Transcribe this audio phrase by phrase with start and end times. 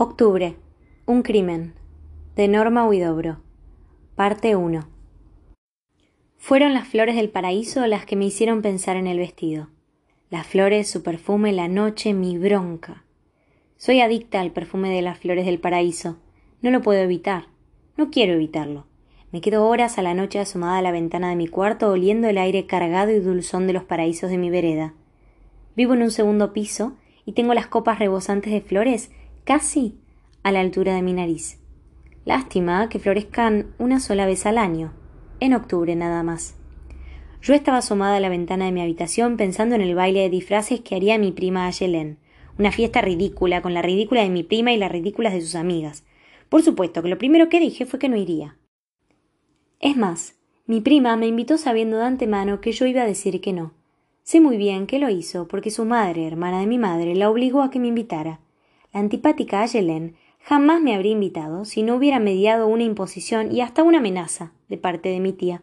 [0.00, 0.54] Octubre.
[1.06, 1.74] Un crimen.
[2.36, 3.40] De Norma Huidobro.
[4.14, 4.88] Parte 1.
[6.36, 9.70] Fueron las flores del paraíso las que me hicieron pensar en el vestido.
[10.30, 13.02] Las flores, su perfume, la noche, mi bronca.
[13.76, 16.18] Soy adicta al perfume de las flores del paraíso.
[16.62, 17.46] No lo puedo evitar.
[17.96, 18.86] No quiero evitarlo.
[19.32, 22.38] Me quedo horas a la noche asomada a la ventana de mi cuarto oliendo el
[22.38, 24.94] aire cargado y dulzón de los paraísos de mi vereda.
[25.74, 26.92] Vivo en un segundo piso
[27.24, 29.10] y tengo las copas rebosantes de flores
[29.48, 29.94] casi
[30.42, 31.58] a la altura de mi nariz.
[32.26, 34.92] Lástima que florezcan una sola vez al año,
[35.40, 36.54] en octubre nada más.
[37.40, 40.82] Yo estaba asomada a la ventana de mi habitación pensando en el baile de disfraces
[40.82, 42.18] que haría mi prima Ayelén,
[42.58, 46.04] una fiesta ridícula con la ridícula de mi prima y las ridículas de sus amigas.
[46.50, 48.58] Por supuesto que lo primero que dije fue que no iría.
[49.80, 50.34] Es más,
[50.66, 53.72] mi prima me invitó sabiendo de antemano que yo iba a decir que no.
[54.24, 57.62] Sé muy bien que lo hizo porque su madre, hermana de mi madre, la obligó
[57.62, 58.40] a que me invitara.
[58.92, 63.82] La antipática Ayelén jamás me habría invitado si no hubiera mediado una imposición y hasta
[63.82, 65.62] una amenaza de parte de mi tía.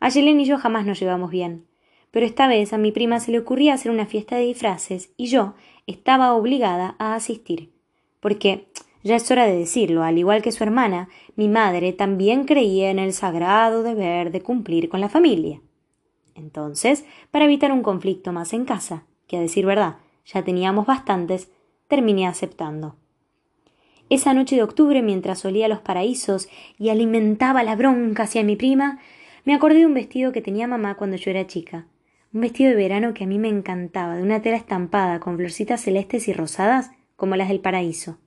[0.00, 1.66] Ayelén y yo jamás nos llevamos bien,
[2.10, 5.26] pero esta vez a mi prima se le ocurría hacer una fiesta de disfraces y
[5.26, 5.54] yo
[5.86, 7.72] estaba obligada a asistir,
[8.20, 8.68] porque
[9.02, 12.98] ya es hora de decirlo, al igual que su hermana, mi madre también creía en
[12.98, 15.60] el sagrado deber de cumplir con la familia.
[16.34, 21.50] Entonces, para evitar un conflicto más en casa, que a decir verdad ya teníamos bastantes,
[21.88, 22.96] terminé aceptando.
[24.10, 29.00] Esa noche de octubre, mientras olía los paraísos y alimentaba la bronca hacia mi prima,
[29.44, 31.86] me acordé de un vestido que tenía mamá cuando yo era chica.
[32.32, 35.80] Un vestido de verano que a mí me encantaba, de una tela estampada con florcitas
[35.80, 38.18] celestes y rosadas como las del paraíso.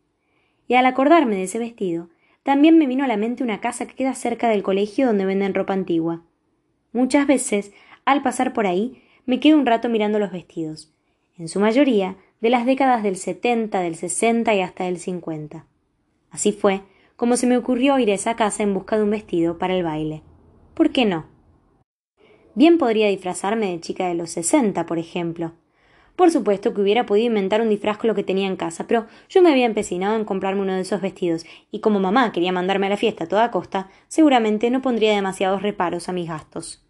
[0.67, 2.09] Y al acordarme de ese vestido,
[2.43, 5.53] también me vino a la mente una casa que queda cerca del colegio donde venden
[5.53, 6.23] ropa antigua.
[6.93, 7.73] Muchas veces,
[8.05, 10.93] al pasar por ahí, me quedo un rato mirando los vestidos.
[11.37, 15.65] En su mayoría, de las décadas del 70, del 60 y hasta del 50.
[16.29, 16.81] Así fue
[17.17, 19.83] como se me ocurrió ir a esa casa en busca de un vestido para el
[19.83, 20.21] baile.
[20.75, 21.25] ¿Por qué no?
[22.53, 25.53] Bien podría disfrazarme de chica de los 60, por ejemplo.
[26.15, 29.07] Por supuesto que hubiera podido inventar un disfraz con lo que tenía en casa, pero
[29.29, 32.85] yo me había empecinado en comprarme uno de esos vestidos, y como mamá quería mandarme
[32.85, 36.83] a la fiesta a toda costa, seguramente no pondría demasiados reparos a mis gastos.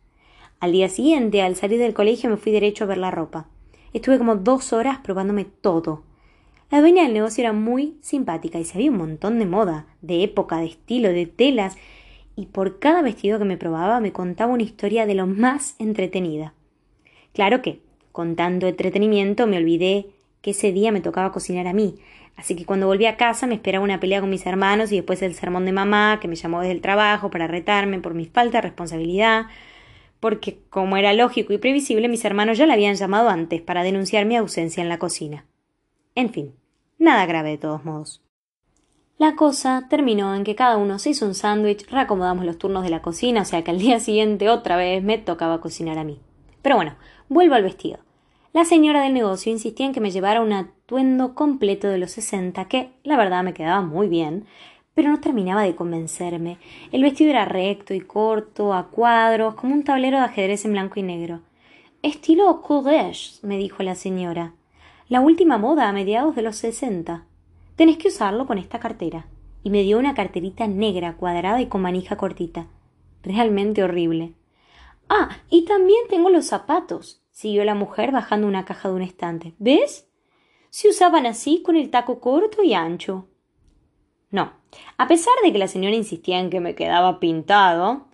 [0.59, 3.49] Al día siguiente, al salir del colegio, me fui derecho a ver la ropa.
[3.97, 6.03] Estuve como dos horas probándome todo.
[6.69, 10.57] La dueña del negocio era muy simpática y sabía un montón de moda, de época,
[10.57, 11.75] de estilo, de telas,
[12.35, 16.53] y por cada vestido que me probaba me contaba una historia de lo más entretenida.
[17.33, 17.81] Claro que,
[18.11, 20.11] con tanto entretenimiento, me olvidé
[20.43, 21.95] que ese día me tocaba cocinar a mí,
[22.35, 25.23] así que cuando volví a casa me esperaba una pelea con mis hermanos y después
[25.23, 28.59] el sermón de mamá, que me llamó desde el trabajo para retarme por mi falta
[28.59, 29.47] de responsabilidad,
[30.19, 34.25] porque, como era lógico y previsible, mis hermanos ya la habían llamado antes para denunciar
[34.25, 35.45] mi ausencia en la cocina.
[36.15, 36.53] En fin,
[36.97, 38.21] nada grave de todos modos.
[39.19, 42.91] La cosa terminó en que cada uno se hizo un sándwich, reacomodamos los turnos de
[42.91, 46.19] la cocina, o sea que al día siguiente otra vez me tocaba cocinar a mí.
[46.61, 46.95] Pero bueno,
[47.27, 47.99] vuelvo al vestido.
[48.53, 52.65] La señora del negocio insistía en que me llevara un atuendo completo de los sesenta,
[52.65, 54.45] que la verdad me quedaba muy bien,
[54.97, 56.57] pero no terminaba de convencerme.
[56.91, 60.99] El vestido era recto y corto, a cuadros, como un tablero de ajedrez en blanco
[60.99, 61.41] y negro.
[62.01, 64.55] Estilo courage, me dijo la señora.
[65.07, 67.25] La última moda a mediados de los sesenta.
[67.75, 69.27] Tenés que usarlo con esta cartera.
[69.61, 72.65] Y me dio una carterita negra, cuadrada y con manija cortita.
[73.21, 74.33] Realmente horrible.
[75.09, 79.53] Ah, y también tengo los zapatos, siguió la mujer bajando una caja de un estante.
[79.59, 80.09] ¿Ves?
[80.71, 83.27] Se usaban así con el taco corto y ancho.
[84.31, 84.57] No.
[84.97, 88.07] A pesar de que la señora insistía en que me quedaba pintado,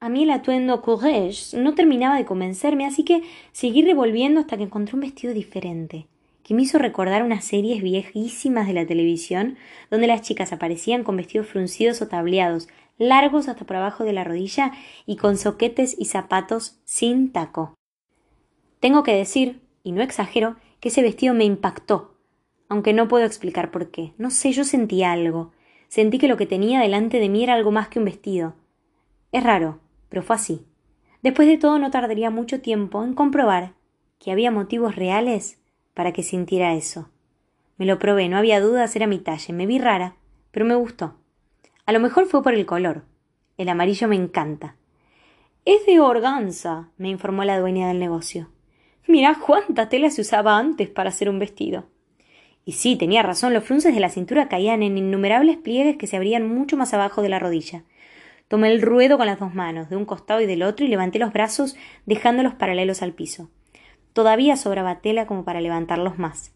[0.00, 3.22] a mí el atuendo courage no terminaba de convencerme, así que
[3.52, 6.06] seguí revolviendo hasta que encontré un vestido diferente,
[6.42, 9.58] que me hizo recordar unas series viejísimas de la televisión,
[9.90, 14.24] donde las chicas aparecían con vestidos fruncidos o tableados, largos hasta por abajo de la
[14.24, 14.72] rodilla
[15.04, 17.74] y con soquetes y zapatos sin taco.
[18.80, 22.14] Tengo que decir, y no exagero, que ese vestido me impactó,
[22.70, 24.14] aunque no puedo explicar por qué.
[24.16, 25.52] No sé, yo sentí algo.
[25.90, 28.54] Sentí que lo que tenía delante de mí era algo más que un vestido.
[29.32, 30.64] Es raro, pero fue así.
[31.20, 33.72] Después de todo no tardaría mucho tiempo en comprobar
[34.20, 35.60] que había motivos reales
[35.92, 37.08] para que sintiera eso.
[37.76, 40.14] Me lo probé, no había dudas, era mi talle, me vi rara,
[40.52, 41.16] pero me gustó.
[41.86, 43.02] A lo mejor fue por el color.
[43.58, 44.76] El amarillo me encanta.
[45.64, 48.48] Es de organza, me informó la dueña del negocio.
[49.08, 51.86] Mira cuánta tela se usaba antes para hacer un vestido.
[52.64, 56.16] Y sí, tenía razón, los frunces de la cintura caían en innumerables pliegues que se
[56.16, 57.84] abrían mucho más abajo de la rodilla.
[58.48, 61.18] Tomé el ruedo con las dos manos, de un costado y del otro, y levanté
[61.18, 61.76] los brazos
[62.06, 63.48] dejándolos paralelos al piso.
[64.12, 66.52] Todavía sobraba tela como para levantarlos más.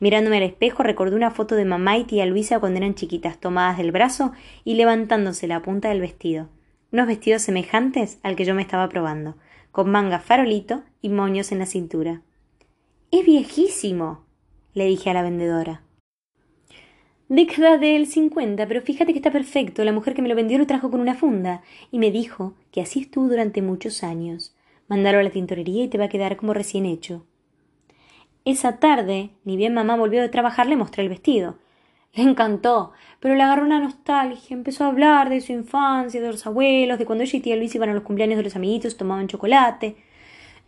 [0.00, 3.78] Mirándome al espejo recordé una foto de mamá y tía Luisa cuando eran chiquitas, tomadas
[3.78, 4.32] del brazo
[4.64, 6.48] y levantándose la punta del vestido.
[6.92, 9.36] Unos vestidos semejantes al que yo me estaba probando,
[9.72, 12.22] con manga farolito y moños en la cintura.
[13.10, 14.24] Es viejísimo,
[14.74, 15.82] le dije a la vendedora.
[17.28, 19.82] Década del cincuenta, pero fíjate que está perfecto.
[19.82, 22.82] La mujer que me lo vendió lo trajo con una funda y me dijo que
[22.82, 24.54] así estuvo durante muchos años.
[24.88, 27.24] Mándalo a la tintorería y te va a quedar como recién hecho.
[28.44, 31.56] Esa tarde, ni bien mamá volvió de trabajar, le mostré el vestido.
[32.12, 34.54] Le encantó, pero le agarró una nostalgia.
[34.54, 37.74] Empezó a hablar de su infancia, de los abuelos, de cuando ella y tía Luis
[37.74, 39.96] iban a los cumpleaños de los amiguitos, tomaban chocolate.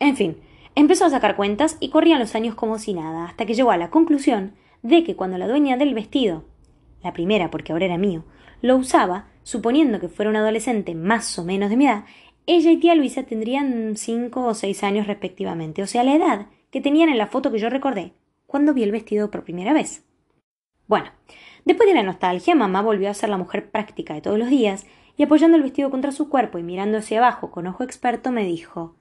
[0.00, 0.38] En fin,
[0.76, 3.76] empezó a sacar cuentas y corrían los años como si nada, hasta que llegó a
[3.76, 4.52] la conclusión
[4.82, 6.44] de que cuando la dueña del vestido,
[7.02, 8.24] la primera porque ahora era mío,
[8.62, 12.04] lo usaba, suponiendo que fuera un adolescente más o menos de mi edad,
[12.46, 16.80] ella y tía Luisa tendrían cinco o seis años respectivamente, o sea, la edad que
[16.80, 18.12] tenían en la foto que yo recordé
[18.46, 20.04] cuando vi el vestido por primera vez.
[20.86, 21.10] Bueno,
[21.64, 24.86] después de la nostalgia, mamá volvió a ser la mujer práctica de todos los días
[25.16, 28.44] y apoyando el vestido contra su cuerpo y mirando hacia abajo con ojo experto me
[28.44, 28.94] dijo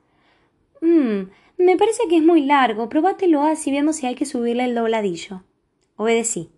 [0.85, 4.75] Mmm, me parece que es muy largo, probátelo así vemos si hay que subirle el
[4.75, 5.41] dobladillo.
[5.95, 6.51] Obedecí.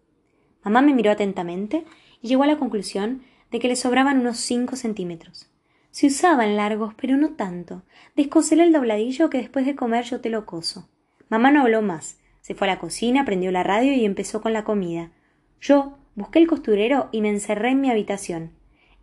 [0.65, 1.85] Mamá me miró atentamente
[2.21, 3.21] y llegó a la conclusión
[3.51, 5.49] de que le sobraban unos cinco centímetros.
[5.91, 7.83] Se usaban largos, pero no tanto.
[8.17, 10.89] Descosele el dobladillo que después de comer yo te lo coso.
[11.29, 12.19] Mamá no habló más.
[12.41, 15.11] Se fue a la cocina, prendió la radio y empezó con la comida.
[15.61, 18.56] Yo busqué el costurero y me encerré en mi habitación.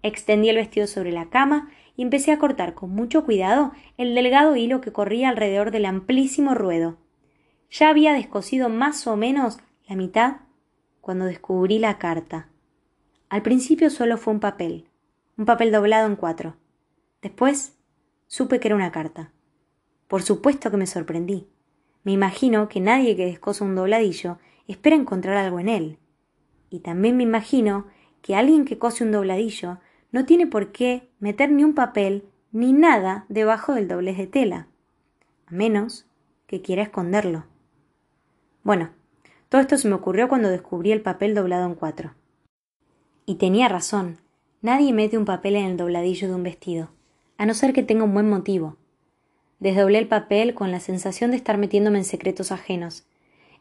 [0.05, 4.55] Extendí el vestido sobre la cama y empecé a cortar con mucho cuidado el delgado
[4.55, 6.99] hilo que corría alrededor del amplísimo ruedo.
[7.71, 10.43] Ya había descosido más o menos la mitad
[11.01, 12.51] cuando descubrí la carta.
[13.31, 14.91] Al principio solo fue un papel,
[15.39, 16.57] un papel doblado en cuatro.
[17.23, 17.79] Después
[18.27, 19.33] supe que era una carta.
[20.07, 21.49] Por supuesto que me sorprendí.
[22.03, 24.37] Me imagino que nadie que descosa un dobladillo
[24.69, 25.99] espera encontrar algo en él.
[26.69, 27.87] Y también me imagino
[28.21, 29.79] que alguien que cose un dobladillo
[30.15, 32.23] no tiene por qué meter ni un papel
[32.53, 34.69] ni nada debajo del doblez de tela,
[35.45, 36.07] a menos
[36.47, 37.47] que quiera esconderlo.
[38.63, 38.91] Bueno,
[39.49, 42.15] todo esto se me ocurrió cuando descubrí el papel doblado en cuatro.
[43.27, 44.19] Y tenía razón,
[44.63, 46.91] nadie mete un papel en el dobladillo de un vestido,
[47.37, 48.77] a no ser que tenga un buen motivo.
[49.59, 53.05] Desdoblé el papel con la sensación de estar metiéndome en secretos ajenos.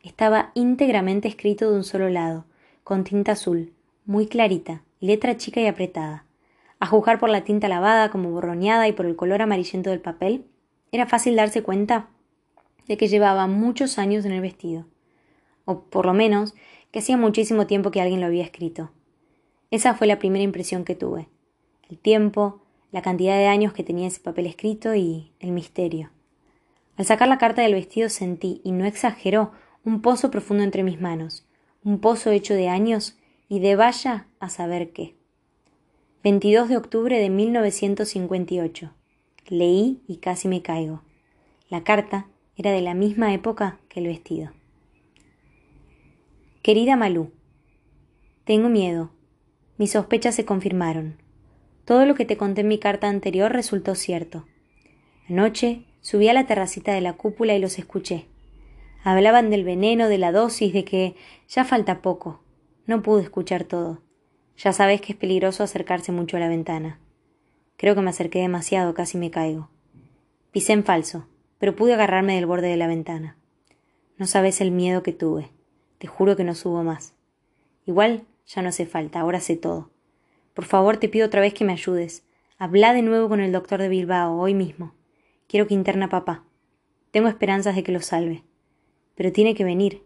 [0.04, 2.46] Estaba íntegramente escrito de un solo lado,
[2.84, 3.74] con tinta azul,
[4.06, 6.28] muy clarita, letra chica y apretada.
[6.84, 10.44] A juzgar por la tinta lavada como borroneada y por el color amarillento del papel,
[10.92, 12.10] era fácil darse cuenta
[12.90, 14.86] de que llevaba muchos años en el vestido,
[15.64, 16.54] o por lo menos
[16.92, 18.92] que hacía muchísimo tiempo que alguien lo había escrito.
[19.72, 21.30] Esa fue la primera impresión que tuve.
[21.90, 22.60] El tiempo,
[22.92, 26.12] la cantidad de años que tenía ese papel escrito y el misterio.
[26.98, 29.54] Al sacar la carta del vestido sentí, y no exageró,
[29.86, 31.48] un pozo profundo entre mis manos,
[31.82, 35.16] un pozo hecho de años y de vaya a saber qué.
[36.24, 38.94] 22 de octubre de 1958.
[39.50, 41.02] Leí y casi me caigo.
[41.68, 44.54] La carta era de la misma época que el vestido.
[46.62, 47.34] Querida Malú,
[48.46, 49.12] tengo miedo.
[49.78, 51.18] Mis sospechas se confirmaron.
[51.84, 54.46] Todo lo que te conté en mi carta anterior resultó cierto.
[55.28, 58.28] Anoche subí a la terracita de la cúpula y los escuché.
[59.04, 61.16] Hablaban del veneno, de la dosis, de que
[61.50, 62.42] ya falta poco.
[62.86, 64.02] No pude escuchar todo.
[64.58, 67.00] Ya sabes que es peligroso acercarse mucho a la ventana.
[67.78, 69.70] Creo que me acerqué demasiado, casi me caigo.
[70.52, 73.38] Pisé en falso, pero pude agarrarme del borde de la ventana.
[74.18, 75.50] No sabes el miedo que tuve.
[75.98, 77.14] Te juro que no subo más.
[77.86, 79.90] Igual ya no hace falta, ahora sé todo.
[80.54, 82.24] Por favor, te pido otra vez que me ayudes.
[82.58, 84.94] Habla de nuevo con el doctor de Bilbao, hoy mismo.
[85.48, 86.44] Quiero que interna a papá.
[87.12, 88.44] Tengo esperanzas de que lo salve.
[89.16, 90.04] Pero tiene que venir.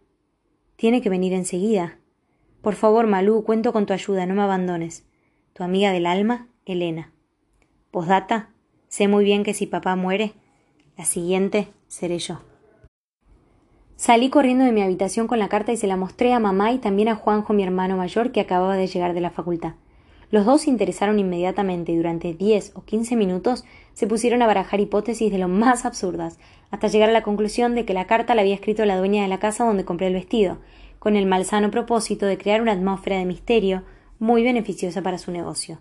[0.76, 2.00] Tiene que venir enseguida.
[2.68, 5.06] Por favor, Malú, cuento con tu ayuda, no me abandones.
[5.54, 7.14] Tu amiga del alma, Elena.
[7.92, 8.50] Posdata,
[8.90, 10.34] sé muy bien que si papá muere,
[10.98, 12.42] la siguiente seré yo.
[13.96, 16.80] Salí corriendo de mi habitación con la carta y se la mostré a mamá y
[16.80, 19.76] también a Juanjo, mi hermano mayor, que acababa de llegar de la facultad.
[20.30, 24.82] Los dos se interesaron inmediatamente y durante diez o quince minutos se pusieron a barajar
[24.82, 26.38] hipótesis de lo más absurdas,
[26.70, 29.30] hasta llegar a la conclusión de que la carta la había escrito la dueña de
[29.30, 30.58] la casa donde compré el vestido,
[31.00, 33.84] con el malsano propósito de crear una atmósfera de misterio
[34.20, 35.80] muy beneficiosa para su negocio.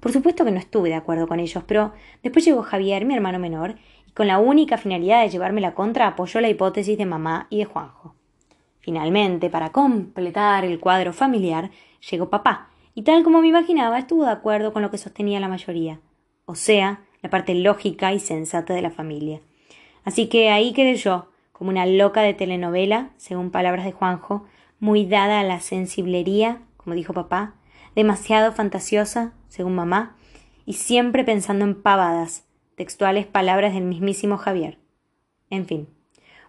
[0.00, 3.38] Por supuesto que no estuve de acuerdo con ellos, pero después llegó Javier, mi hermano
[3.38, 3.76] menor,
[4.14, 7.64] con la única finalidad de llevarme la contra, apoyó la hipótesis de mamá y de
[7.64, 8.14] Juanjo.
[8.78, 11.70] Finalmente, para completar el cuadro familiar,
[12.08, 15.48] llegó papá, y tal como me imaginaba, estuvo de acuerdo con lo que sostenía la
[15.48, 16.00] mayoría,
[16.44, 19.40] o sea, la parte lógica y sensata de la familia.
[20.04, 24.44] Así que ahí quedé yo, como una loca de telenovela, según palabras de Juanjo,
[24.78, 27.54] muy dada a la sensiblería, como dijo papá,
[27.94, 30.18] demasiado fantasiosa, según mamá,
[30.66, 32.44] y siempre pensando en pavadas,
[32.74, 34.76] textuales palabras del mismísimo Javier.
[35.48, 35.88] En fin,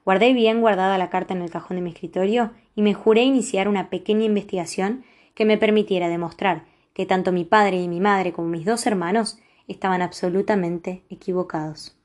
[0.04, 3.70] guardé bien guardada la carta en el cajón de mi escritorio y me juré iniciar
[3.70, 8.50] una pequeña investigación que me permitiera demostrar que tanto mi padre y mi madre como
[8.50, 11.97] mis dos hermanos estaban absolutamente equivocados.